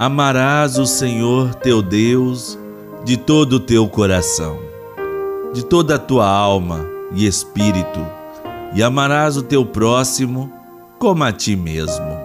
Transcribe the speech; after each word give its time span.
Amarás 0.00 0.78
o 0.78 0.86
Senhor 0.86 1.56
teu 1.56 1.82
Deus 1.82 2.56
de 3.04 3.16
todo 3.16 3.54
o 3.54 3.58
teu 3.60 3.88
coração, 3.88 4.56
de 5.52 5.64
toda 5.64 5.96
a 5.96 5.98
tua 5.98 6.24
alma 6.24 6.86
e 7.12 7.26
espírito, 7.26 8.06
e 8.76 8.80
amarás 8.80 9.36
o 9.36 9.42
teu 9.42 9.66
próximo 9.66 10.52
como 11.00 11.24
a 11.24 11.32
ti 11.32 11.56
mesmo. 11.56 12.16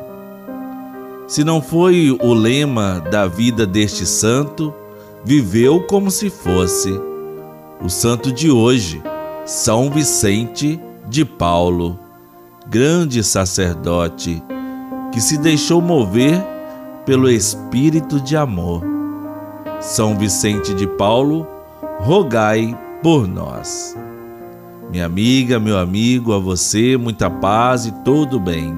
Se 1.27 1.43
não 1.43 1.63
foi 1.63 2.15
o 2.21 2.31
lema 2.35 2.99
da 3.09 3.25
vida 3.25 3.65
deste 3.65 4.05
santo, 4.05 4.71
viveu 5.25 5.81
como 5.81 6.11
se 6.11 6.29
fosse 6.29 6.91
o 7.83 7.89
santo 7.89 8.31
de 8.31 8.51
hoje, 8.51 9.01
São 9.47 9.89
Vicente 9.89 10.79
de 11.09 11.25
Paulo, 11.25 11.97
grande 12.67 13.23
sacerdote 13.23 14.43
que 15.11 15.19
se 15.19 15.39
deixou 15.39 15.81
mover 15.81 16.52
pelo 17.05 17.29
espírito 17.29 18.19
de 18.19 18.35
amor. 18.35 18.83
São 19.81 20.17
Vicente 20.17 20.73
de 20.73 20.87
Paulo, 20.87 21.45
rogai 21.99 22.77
por 23.01 23.27
nós. 23.27 23.95
Minha 24.89 25.05
amiga, 25.05 25.59
meu 25.59 25.77
amigo, 25.77 26.33
a 26.33 26.39
você, 26.39 26.97
muita 26.97 27.29
paz 27.29 27.85
e 27.85 27.91
todo 28.03 28.39
bem. 28.39 28.73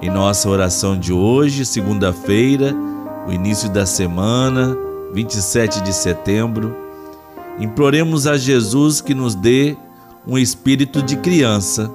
Em 0.00 0.10
nossa 0.10 0.48
oração 0.48 0.98
de 0.98 1.12
hoje, 1.12 1.64
segunda-feira, 1.64 2.74
o 3.26 3.32
início 3.32 3.68
da 3.70 3.86
semana, 3.86 4.76
27 5.12 5.80
de 5.80 5.92
setembro, 5.92 6.76
imploremos 7.58 8.26
a 8.26 8.36
Jesus 8.36 9.00
que 9.00 9.14
nos 9.14 9.34
dê 9.34 9.76
um 10.26 10.38
espírito 10.38 11.02
de 11.02 11.16
criança, 11.16 11.90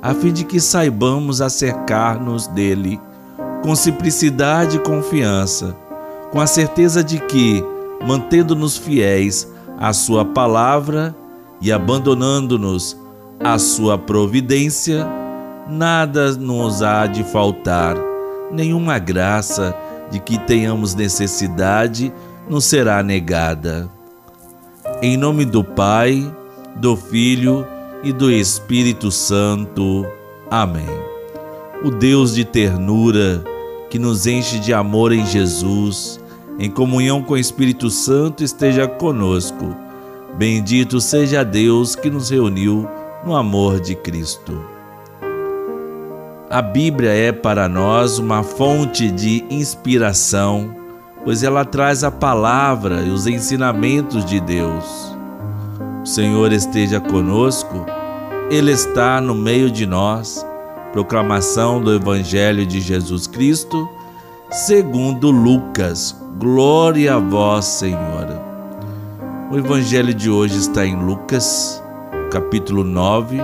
a 0.00 0.14
fim 0.14 0.32
de 0.32 0.44
que 0.44 0.60
saibamos 0.60 1.42
acercar-nos 1.42 2.46
dele 2.46 3.00
com 3.62 3.74
simplicidade 3.74 4.76
e 4.76 4.80
confiança, 4.80 5.76
com 6.30 6.40
a 6.40 6.46
certeza 6.46 7.04
de 7.04 7.18
que, 7.18 7.64
mantendo-nos 8.06 8.76
fiéis 8.76 9.46
à 9.78 9.92
Sua 9.92 10.24
palavra 10.24 11.14
e 11.60 11.70
abandonando-nos 11.70 12.96
à 13.42 13.58
Sua 13.58 13.98
providência, 13.98 15.06
nada 15.68 16.32
nos 16.32 16.82
há 16.82 17.06
de 17.06 17.22
faltar, 17.24 17.96
nenhuma 18.50 18.98
graça 18.98 19.76
de 20.10 20.18
que 20.18 20.38
tenhamos 20.38 20.94
necessidade 20.94 22.12
nos 22.48 22.64
será 22.64 23.02
negada. 23.02 23.88
Em 25.02 25.16
nome 25.16 25.44
do 25.44 25.62
Pai, 25.62 26.34
do 26.76 26.96
Filho 26.96 27.66
e 28.02 28.12
do 28.12 28.30
Espírito 28.30 29.10
Santo. 29.10 30.06
Amém. 30.50 30.88
O 31.84 31.90
Deus 31.90 32.34
de 32.34 32.44
ternura, 32.44 33.42
que 33.90 33.98
nos 33.98 34.26
enche 34.26 34.60
de 34.60 34.72
amor 34.72 35.12
em 35.12 35.26
Jesus, 35.26 36.20
em 36.58 36.70
comunhão 36.70 37.22
com 37.22 37.34
o 37.34 37.38
Espírito 37.38 37.90
Santo, 37.90 38.44
esteja 38.44 38.86
conosco. 38.86 39.76
Bendito 40.38 41.00
seja 41.00 41.44
Deus 41.44 41.96
que 41.96 42.08
nos 42.08 42.30
reuniu 42.30 42.88
no 43.24 43.34
amor 43.34 43.80
de 43.80 43.96
Cristo. 43.96 44.64
A 46.48 46.62
Bíblia 46.62 47.10
é 47.10 47.32
para 47.32 47.68
nós 47.68 48.18
uma 48.18 48.42
fonte 48.42 49.10
de 49.10 49.44
inspiração, 49.50 50.74
pois 51.24 51.42
ela 51.42 51.64
traz 51.64 52.04
a 52.04 52.10
palavra 52.10 53.02
e 53.02 53.10
os 53.10 53.26
ensinamentos 53.26 54.24
de 54.24 54.40
Deus. 54.40 55.16
O 56.02 56.06
Senhor 56.06 56.52
esteja 56.52 57.00
conosco, 57.00 57.84
Ele 58.50 58.72
está 58.72 59.20
no 59.20 59.34
meio 59.34 59.70
de 59.70 59.86
nós. 59.86 60.46
Proclamação 60.92 61.80
do 61.80 61.94
Evangelho 61.94 62.66
de 62.66 62.80
Jesus 62.80 63.26
Cristo, 63.26 63.88
segundo 64.50 65.30
Lucas. 65.30 66.16
Glória 66.38 67.14
a 67.14 67.18
vós, 67.18 67.64
Senhor. 67.64 68.40
O 69.50 69.58
Evangelho 69.58 70.12
de 70.12 70.28
hoje 70.28 70.58
está 70.58 70.84
em 70.84 70.96
Lucas, 70.96 71.82
capítulo 72.30 72.84
9 72.84 73.40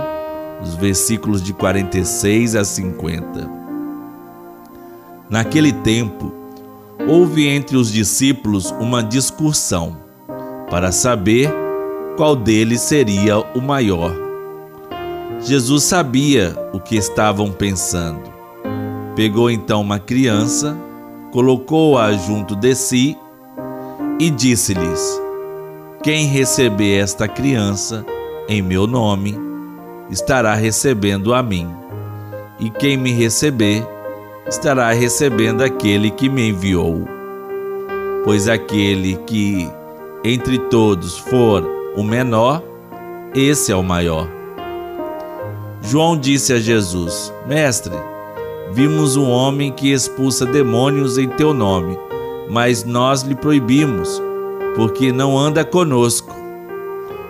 os 0.61 0.75
versículos 0.75 1.41
de 1.41 1.53
46 1.53 2.55
a 2.55 2.63
50. 2.63 3.49
Naquele 5.29 5.71
tempo, 5.71 6.33
houve 7.07 7.47
entre 7.47 7.77
os 7.77 7.91
discípulos 7.91 8.71
uma 8.79 9.03
discussão 9.03 9.97
para 10.69 10.91
saber 10.91 11.53
qual 12.15 12.35
deles 12.35 12.81
seria 12.81 13.39
o 13.55 13.61
maior. 13.61 14.26
Jesus 15.39 15.83
sabia 15.83 16.55
o 16.73 16.79
que 16.79 16.95
estavam 16.95 17.51
pensando. 17.51 18.33
Pegou 19.15 19.49
então 19.49 19.81
uma 19.81 19.99
criança, 19.99 20.75
colocou-a 21.31 22.11
junto 22.13 22.55
de 22.55 22.73
si 22.75 23.17
e 24.19 24.29
disse-lhes: 24.29 25.21
Quem 26.01 26.25
receber 26.25 26.97
esta 26.97 27.27
criança 27.27 28.05
em 28.49 28.61
meu 28.61 28.87
nome, 28.87 29.37
estará 30.09 30.55
recebendo 30.55 31.33
a 31.33 31.43
mim, 31.43 31.69
e 32.59 32.69
quem 32.69 32.97
me 32.97 33.11
receber 33.11 33.85
estará 34.47 34.91
recebendo 34.91 35.61
aquele 35.61 36.09
que 36.09 36.29
me 36.29 36.49
enviou. 36.49 37.07
Pois 38.23 38.47
aquele 38.47 39.17
que 39.27 39.69
entre 40.23 40.57
todos 40.57 41.17
for 41.17 41.63
o 41.95 42.03
menor, 42.03 42.63
esse 43.35 43.71
é 43.71 43.75
o 43.75 43.83
maior. 43.83 44.36
João 45.87 46.17
disse 46.17 46.51
a 46.51 46.59
Jesus: 46.59 47.33
Mestre, 47.47 47.93
vimos 48.73 49.15
um 49.15 49.29
homem 49.29 49.71
que 49.71 49.91
expulsa 49.91 50.45
demônios 50.45 51.17
em 51.17 51.29
teu 51.29 51.53
nome, 51.53 51.97
mas 52.49 52.83
nós 52.83 53.21
lhe 53.21 53.33
proibimos, 53.33 54.21
porque 54.75 55.13
não 55.13 55.37
anda 55.37 55.63
conosco. 55.63 56.35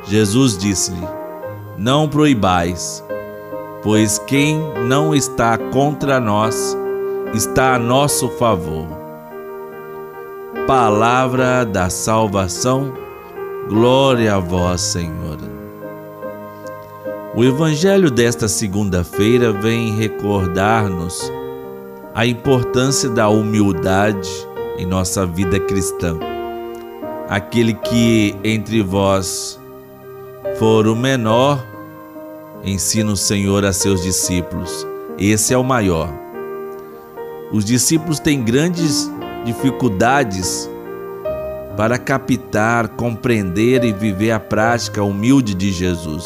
Jesus 0.05 0.57
disse-lhe: 0.57 1.07
não 1.77 2.09
proibais, 2.09 3.03
pois 3.83 4.17
quem 4.17 4.59
não 4.87 5.13
está 5.13 5.55
contra 5.55 6.19
nós 6.19 6.75
está 7.35 7.75
a 7.75 7.79
nosso 7.79 8.27
favor. 8.27 8.87
Palavra 10.65 11.63
da 11.63 11.91
salvação, 11.91 12.91
glória 13.69 14.33
a 14.33 14.39
vós, 14.39 14.81
Senhor. 14.81 15.56
O 17.35 17.43
Evangelho 17.43 18.09
desta 18.09 18.47
segunda-feira 18.47 19.51
vem 19.51 19.95
recordar-nos 19.95 21.31
a 22.15 22.25
importância 22.25 23.09
da 23.09 23.29
humildade 23.29 24.29
em 24.77 24.85
nossa 24.85 25.25
vida 25.25 25.59
cristã. 25.59 26.17
Aquele 27.29 27.73
que 27.73 28.35
entre 28.43 28.81
vós 28.81 29.59
for 30.57 30.87
o 30.87 30.95
menor, 30.95 31.63
ensina 32.63 33.11
o 33.11 33.17
Senhor 33.17 33.65
a 33.65 33.73
seus 33.73 34.01
discípulos. 34.01 34.87
Esse 35.19 35.53
é 35.53 35.57
o 35.57 35.63
maior. 35.63 36.09
Os 37.51 37.63
discípulos 37.65 38.19
têm 38.19 38.43
grandes 38.43 39.11
dificuldades 39.45 40.69
para 41.75 41.99
captar, 41.99 42.87
compreender 42.89 43.83
e 43.83 43.93
viver 43.93 44.31
a 44.31 44.39
prática 44.39 45.03
humilde 45.03 45.53
de 45.53 45.71
Jesus, 45.71 46.25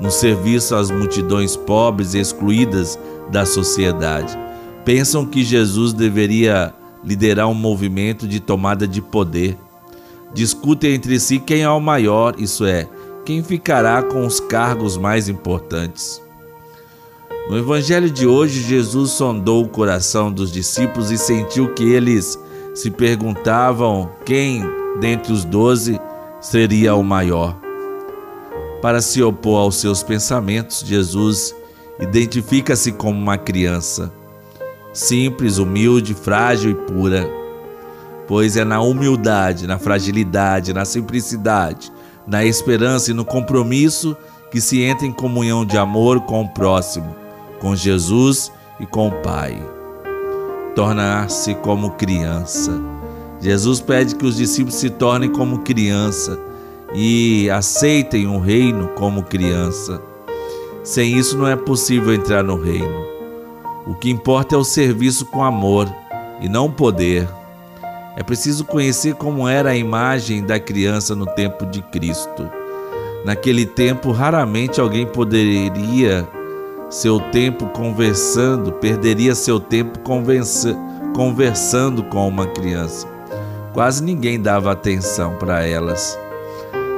no 0.00 0.10
serviço 0.10 0.74
às 0.74 0.90
multidões 0.90 1.56
pobres 1.56 2.14
e 2.14 2.18
excluídas 2.18 2.98
da 3.30 3.44
sociedade. 3.44 4.36
Pensam 4.84 5.26
que 5.26 5.44
Jesus 5.44 5.92
deveria 5.92 6.74
liderar 7.04 7.48
um 7.48 7.54
movimento 7.54 8.26
de 8.26 8.40
tomada 8.40 8.86
de 8.88 9.00
poder. 9.00 9.56
Discutem 10.32 10.94
entre 10.94 11.18
si 11.20 11.38
quem 11.38 11.62
é 11.62 11.70
o 11.70 11.80
maior, 11.80 12.34
isso 12.38 12.64
é, 12.64 12.88
quem 13.24 13.42
ficará 13.42 14.02
com 14.02 14.26
os 14.26 14.40
cargos 14.40 14.96
mais 14.96 15.28
importantes. 15.28 16.22
No 17.48 17.58
Evangelho 17.58 18.10
de 18.10 18.26
hoje, 18.26 18.62
Jesus 18.62 19.10
sondou 19.10 19.64
o 19.64 19.68
coração 19.68 20.30
dos 20.30 20.52
discípulos 20.52 21.10
e 21.10 21.18
sentiu 21.18 21.74
que 21.74 21.82
eles 21.82 22.38
se 22.74 22.90
perguntavam 22.90 24.10
quem 24.24 24.62
dentre 25.00 25.32
os 25.32 25.44
doze 25.44 26.00
seria 26.40 26.94
o 26.94 27.02
maior. 27.02 27.69
Para 28.82 29.02
se 29.02 29.22
opor 29.22 29.60
aos 29.60 29.76
seus 29.76 30.02
pensamentos, 30.02 30.80
Jesus 30.80 31.54
identifica-se 32.00 32.92
como 32.92 33.18
uma 33.18 33.36
criança, 33.36 34.10
simples, 34.92 35.58
humilde, 35.58 36.14
frágil 36.14 36.70
e 36.70 36.74
pura, 36.74 37.28
pois 38.26 38.56
é 38.56 38.64
na 38.64 38.80
humildade, 38.80 39.66
na 39.66 39.78
fragilidade, 39.78 40.72
na 40.72 40.86
simplicidade, 40.86 41.92
na 42.26 42.42
esperança 42.42 43.10
e 43.10 43.14
no 43.14 43.24
compromisso 43.24 44.16
que 44.50 44.62
se 44.62 44.80
entra 44.82 45.06
em 45.06 45.12
comunhão 45.12 45.64
de 45.66 45.76
amor 45.76 46.22
com 46.22 46.42
o 46.42 46.48
próximo, 46.48 47.14
com 47.60 47.76
Jesus 47.76 48.50
e 48.80 48.86
com 48.86 49.08
o 49.08 49.12
Pai. 49.20 49.62
Tornar-se 50.74 51.54
como 51.56 51.90
criança. 51.92 52.72
Jesus 53.40 53.80
pede 53.80 54.14
que 54.14 54.24
os 54.24 54.36
discípulos 54.36 54.76
se 54.76 54.88
tornem 54.88 55.30
como 55.30 55.58
criança 55.58 56.38
e 56.94 57.48
aceitem 57.50 58.26
o 58.26 58.38
reino 58.38 58.88
como 58.88 59.22
criança. 59.22 60.02
Sem 60.82 61.16
isso 61.16 61.36
não 61.36 61.46
é 61.46 61.56
possível 61.56 62.12
entrar 62.12 62.42
no 62.42 62.60
reino. 62.60 63.04
O 63.86 63.94
que 63.94 64.10
importa 64.10 64.54
é 64.54 64.58
o 64.58 64.64
serviço 64.64 65.26
com 65.26 65.42
amor 65.42 65.88
e 66.40 66.48
não 66.48 66.70
poder. 66.70 67.28
É 68.16 68.22
preciso 68.22 68.64
conhecer 68.64 69.14
como 69.14 69.48
era 69.48 69.70
a 69.70 69.76
imagem 69.76 70.44
da 70.44 70.58
criança 70.58 71.14
no 71.14 71.26
tempo 71.26 71.64
de 71.66 71.82
Cristo. 71.82 72.50
Naquele 73.24 73.66
tempo, 73.66 74.10
raramente 74.10 74.80
alguém 74.80 75.06
poderia 75.06 76.26
seu 76.88 77.20
tempo 77.20 77.66
conversando, 77.68 78.72
perderia 78.72 79.34
seu 79.34 79.60
tempo 79.60 80.00
conversando 81.14 82.02
com 82.04 82.26
uma 82.26 82.46
criança. 82.46 83.06
Quase 83.72 84.02
ninguém 84.02 84.40
dava 84.40 84.72
atenção 84.72 85.36
para 85.36 85.64
elas. 85.64 86.18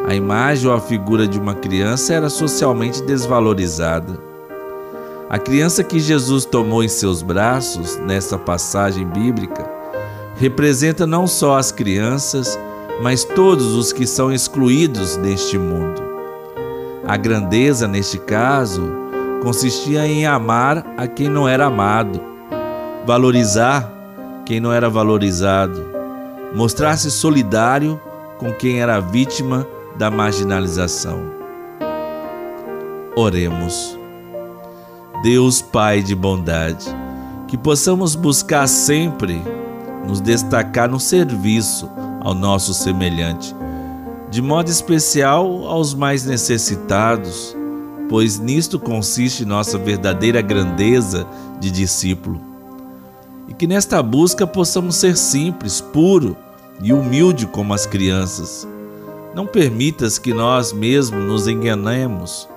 A 0.06 0.14
imagem 0.14 0.68
ou 0.68 0.74
a 0.74 0.80
figura 0.80 1.28
de 1.28 1.38
uma 1.38 1.54
criança 1.54 2.12
era 2.12 2.28
socialmente 2.28 3.02
desvalorizada. 3.02 4.18
A 5.30 5.38
criança 5.38 5.84
que 5.84 6.00
Jesus 6.00 6.44
tomou 6.44 6.82
em 6.82 6.88
seus 6.88 7.22
braços, 7.22 7.96
nessa 7.98 8.36
passagem 8.36 9.06
bíblica, 9.06 9.64
representa 10.36 11.06
não 11.06 11.26
só 11.26 11.56
as 11.56 11.70
crianças, 11.70 12.58
mas 13.00 13.24
todos 13.24 13.74
os 13.74 13.92
que 13.92 14.06
são 14.06 14.32
excluídos 14.32 15.16
neste 15.16 15.56
mundo. 15.56 16.02
A 17.06 17.16
grandeza, 17.16 17.86
neste 17.86 18.18
caso, 18.18 18.82
consistia 19.42 20.06
em 20.06 20.26
amar 20.26 20.84
a 20.96 21.06
quem 21.06 21.28
não 21.28 21.48
era 21.48 21.66
amado, 21.66 22.20
valorizar 23.06 23.90
quem 24.44 24.60
não 24.60 24.72
era 24.72 24.90
valorizado, 24.90 25.84
mostrar-se 26.54 27.10
solidário 27.10 28.00
com 28.36 28.52
quem 28.52 28.80
era 28.80 29.00
vítima 29.00 29.66
da 29.96 30.10
marginalização. 30.10 31.20
Oremos. 33.16 33.98
Deus 35.22 35.62
Pai 35.62 36.02
de 36.02 36.14
bondade, 36.14 36.86
que 37.46 37.56
possamos 37.56 38.16
buscar 38.16 38.66
sempre 38.66 39.40
nos 40.06 40.20
destacar 40.20 40.90
no 40.90 40.98
serviço 40.98 41.88
ao 42.20 42.34
nosso 42.34 42.74
semelhante, 42.74 43.54
de 44.30 44.42
modo 44.42 44.68
especial 44.68 45.66
aos 45.66 45.94
mais 45.94 46.24
necessitados, 46.24 47.56
pois 48.08 48.38
nisto 48.38 48.80
consiste 48.80 49.44
nossa 49.44 49.78
verdadeira 49.78 50.40
grandeza 50.40 51.26
de 51.60 51.70
discípulo. 51.70 52.40
E 53.46 53.54
que 53.54 53.66
nesta 53.66 54.02
busca 54.02 54.46
possamos 54.46 54.96
ser 54.96 55.16
simples, 55.16 55.80
puro 55.80 56.36
e 56.82 56.92
humilde 56.92 57.46
como 57.46 57.74
as 57.74 57.86
crianças. 57.86 58.66
Não 59.34 59.46
permitas 59.46 60.18
que 60.18 60.34
nós 60.34 60.72
mesmos 60.72 61.24
nos 61.24 61.48
enganemos, 61.48 62.48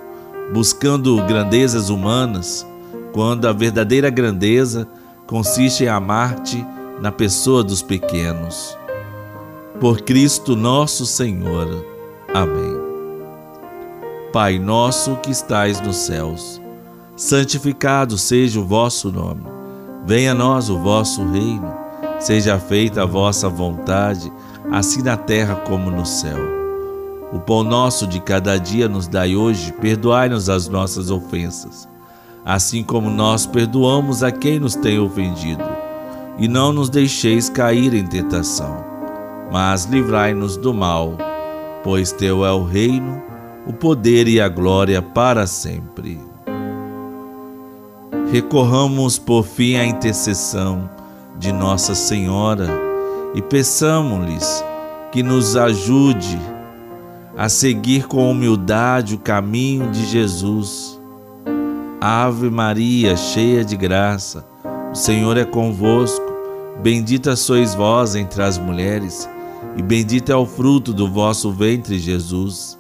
buscando 0.54 1.24
grandezas 1.24 1.90
humanas, 1.90 2.68
quando 3.14 3.48
a 3.48 3.54
verdadeira 3.54 4.10
grandeza 4.10 4.86
consiste 5.26 5.86
em 5.86 5.88
amar-te 5.88 6.66
na 7.00 7.12
pessoa 7.12 7.64
dos 7.64 7.82
pequenos. 7.82 8.78
Por 9.80 10.02
Cristo 10.02 10.56
nosso 10.56 11.06
Senhor. 11.06 11.86
Amém. 12.34 12.76
Pai 14.34 14.60
nosso 14.60 15.16
que 15.18 15.32
estais 15.32 15.80
nos 15.80 15.96
céus, 15.96 16.62
santificado 17.16 18.18
seja 18.18 18.60
o 18.60 18.66
vosso 18.66 19.10
nome. 19.10 19.46
Venha 20.06 20.34
a 20.34 20.36
nós 20.36 20.70
o 20.70 20.78
vosso 20.78 21.26
reino. 21.32 21.74
Seja 22.20 22.60
feita 22.60 23.04
a 23.04 23.06
vossa 23.06 23.48
vontade, 23.48 24.32
assim 24.72 25.02
na 25.02 25.16
terra 25.16 25.56
como 25.56 25.90
no 25.90 26.06
céu. 26.06 26.65
O 27.34 27.40
pão 27.40 27.64
nosso 27.64 28.06
de 28.06 28.20
cada 28.20 28.58
dia 28.58 28.88
nos 28.88 29.08
dai 29.08 29.36
hoje, 29.36 29.72
perdoai-nos 29.74 30.50
as 30.50 30.68
nossas 30.68 31.10
ofensas, 31.10 31.88
assim 32.46 32.84
como 32.84 33.10
nós 33.10 33.46
perdoamos 33.46 34.24
a 34.24 34.32
quem 34.32 34.60
nos 34.60 34.76
tem 34.76 35.00
ofendido 35.00 35.64
e 36.38 36.48
não 36.48 36.72
nos 36.72 36.90
deixeis 36.90 37.50
cair 37.50 37.94
em 37.94 38.06
tentação, 38.06 38.84
mas 39.52 39.86
livrai-nos 39.86 40.58
do 40.58 40.74
mal, 40.74 41.18
pois 41.84 42.12
teu 42.12 42.46
é 42.46 42.52
o 42.52 42.64
reino, 42.64 43.22
o 43.66 43.74
poder 43.74 44.28
e 44.28 44.40
a 44.40 44.48
glória 44.48 45.02
para 45.02 45.48
sempre. 45.48 46.20
Recorramos 48.32 49.18
por 49.18 49.44
fim 49.44 49.76
à 49.76 49.86
intercessão 49.86 50.90
de 51.38 51.52
Nossa 51.52 51.96
Senhora 51.96 52.68
e 53.34 53.42
peçamos-lhes 53.42 54.64
que 55.12 55.24
nos 55.24 55.56
ajude 55.56 56.38
a 57.38 57.50
seguir 57.50 58.08
com 58.08 58.30
humildade 58.32 59.16
o 59.16 59.20
caminho 59.20 59.92
de 59.92 60.06
Jesus. 60.06 61.00
Ave 62.00 62.50
Maria, 62.50 63.18
cheia 63.18 63.64
de 63.64 63.76
graça, 63.76 64.46
o 64.92 64.96
Senhor 64.96 65.38
é 65.38 65.44
convosco. 65.44 66.24
Bendita 66.82 67.36
sois 67.36 67.74
vós 67.74 68.16
entre 68.16 68.42
as 68.42 68.58
mulheres, 68.58 69.30
e 69.78 69.82
bendito 69.82 70.32
é 70.32 70.36
o 70.36 70.46
fruto 70.46 70.94
do 70.94 71.10
vosso 71.10 71.52
ventre, 71.52 71.98
Jesus. 71.98 72.78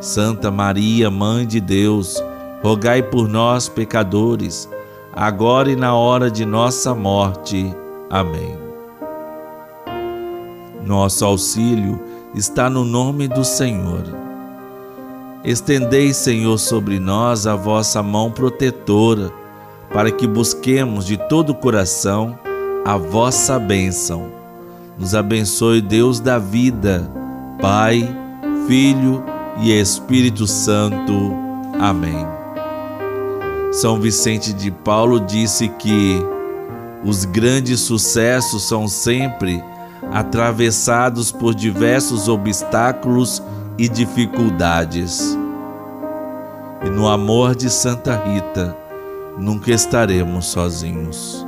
Santa 0.00 0.50
Maria, 0.50 1.10
Mãe 1.10 1.46
de 1.46 1.60
Deus, 1.60 2.22
rogai 2.62 3.02
por 3.02 3.28
nós, 3.28 3.68
pecadores, 3.68 4.68
agora 5.12 5.70
e 5.70 5.76
na 5.76 5.94
hora 5.94 6.30
de 6.30 6.44
nossa 6.44 6.94
morte. 6.94 7.74
Amém. 8.10 8.56
Nosso 10.84 11.24
auxílio 11.24 12.00
está 12.34 12.68
no 12.68 12.84
nome 12.84 13.28
do 13.28 13.44
Senhor. 13.44 14.04
Estendei, 15.44 16.12
Senhor, 16.12 16.58
sobre 16.58 16.98
nós 16.98 17.46
a 17.46 17.54
vossa 17.54 18.02
mão 18.02 18.30
protetora, 18.30 19.32
para 19.92 20.10
que 20.10 20.26
busquemos 20.26 21.06
de 21.06 21.16
todo 21.28 21.50
o 21.50 21.54
coração 21.54 22.38
a 22.84 22.96
vossa 22.96 23.58
bênção. 23.58 24.30
Nos 24.98 25.14
abençoe, 25.14 25.80
Deus 25.80 26.20
da 26.20 26.38
vida, 26.38 27.08
Pai, 27.60 28.08
Filho 28.66 29.22
e 29.60 29.72
Espírito 29.72 30.46
Santo. 30.46 31.32
Amém. 31.78 32.26
São 33.72 34.00
Vicente 34.00 34.52
de 34.52 34.70
Paulo 34.70 35.20
disse 35.20 35.68
que 35.68 36.20
os 37.04 37.24
grandes 37.24 37.80
sucessos 37.80 38.64
são 38.64 38.88
sempre 38.88 39.62
atravessados 40.12 41.32
por 41.32 41.54
diversos 41.54 42.28
obstáculos 42.28 43.42
e 43.78 43.88
dificuldades. 43.88 45.36
E 46.84 46.90
no 46.90 47.08
amor 47.08 47.56
de 47.56 47.70
Santa 47.70 48.16
Rita, 48.24 48.76
nunca 49.38 49.72
estaremos 49.72 50.46
sozinhos. 50.46 51.47